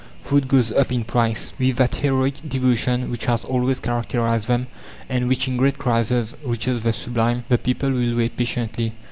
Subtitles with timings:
[0.23, 1.53] Food goes up in price.
[1.59, 4.65] With that heroic devotion which has always characterized them,
[5.07, 8.93] and which in great crises reaches the sublime, the people will wait patiently.